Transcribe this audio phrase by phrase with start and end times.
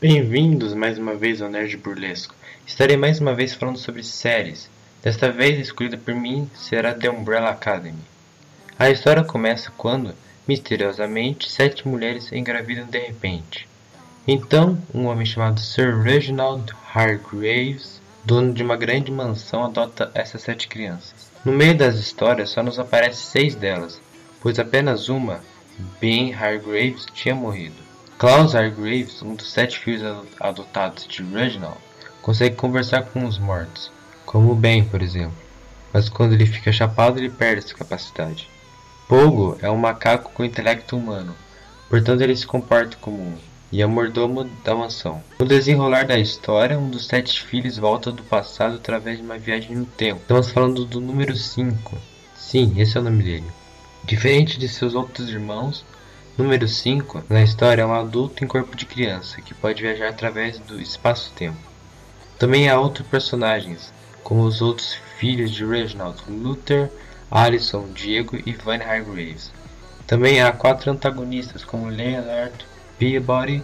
[0.00, 2.32] Bem-vindos mais uma vez ao Nerd Burlesco.
[2.64, 4.70] Estarei mais uma vez falando sobre séries.
[5.02, 7.98] Desta vez, escolhida por mim, será The Umbrella Academy.
[8.78, 10.14] A história começa quando,
[10.46, 13.68] misteriosamente, sete mulheres engravidam de repente.
[14.24, 20.68] Então, um homem chamado Sir Reginald Hargraves, dono de uma grande mansão, adota essas sete
[20.68, 21.28] crianças.
[21.44, 24.00] No meio das histórias, só nos aparece seis delas,
[24.40, 25.40] pois apenas uma,
[26.00, 27.87] Ben Hargraves, tinha morrido.
[28.18, 30.02] Klaus Hargraves, um dos sete filhos
[30.40, 31.78] adotados de Reginald,
[32.20, 33.92] consegue conversar com os mortos,
[34.26, 35.38] como Ben, por exemplo,
[35.92, 38.48] mas quando ele fica chapado, ele perde essa capacidade.
[39.06, 41.32] Pogo é um macaco com intelecto humano,
[41.88, 43.38] portanto ele se comporta como um,
[43.70, 45.22] e é mordomo da mansão.
[45.38, 49.76] No desenrolar da história, um dos sete filhos volta do passado através de uma viagem
[49.76, 50.22] no tempo.
[50.22, 51.96] Estamos falando do número 5.
[52.34, 53.46] Sim, esse é o nome dele.
[54.02, 55.84] Diferente de seus outros irmãos,
[56.38, 60.56] número 5 na história é um adulto em corpo de criança que pode viajar através
[60.60, 61.58] do espaço-tempo.
[62.38, 63.92] Também há outros personagens,
[64.22, 66.92] como os outros filhos de Reginald, Luther,
[67.28, 69.50] Alison, Diego e Van Hargraves.
[70.06, 72.64] Também há quatro antagonistas, como Leonard
[73.00, 73.60] Peabody,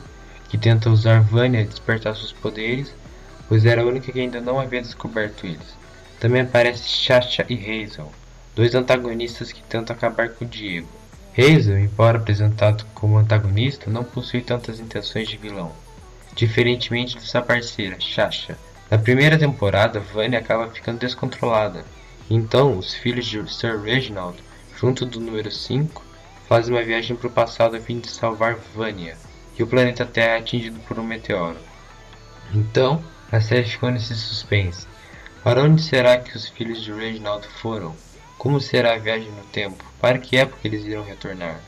[0.49, 2.93] que tenta usar Vanya a despertar seus poderes,
[3.49, 5.77] pois era a única que ainda não havia descoberto eles.
[6.19, 8.11] Também aparece Chacha e Hazel,
[8.57, 11.04] dois antagonistas que tentam acabar com Diego.
[11.37, 15.73] Hazel, embora apresentado como antagonista, não possui tantas intenções de vilão,
[16.33, 18.57] diferentemente de sua parceira, Chacha.
[18.89, 21.85] Na primeira temporada, Vanya acaba ficando descontrolada.
[22.31, 24.39] Então, os filhos de Sir Reginald,
[24.79, 26.05] junto do número 5,
[26.49, 29.17] fazem uma viagem para o passado a fim de salvar Vanya,
[29.59, 31.59] e o planeta Terra é atingido por um meteoro.
[32.55, 34.87] Então, a série ficou nesse suspense.
[35.43, 37.97] Para onde será que os filhos de Reginald foram?
[38.45, 39.83] Como será a viagem no tempo?
[39.99, 41.63] Para que época eles irão retornar?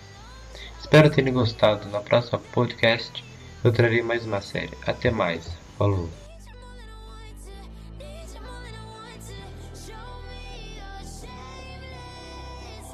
[0.79, 1.89] Espero terem gostado.
[1.89, 3.25] Na próxima podcast
[3.65, 4.77] eu trarei mais uma série.
[4.87, 5.49] Até mais.
[5.79, 6.11] Falou.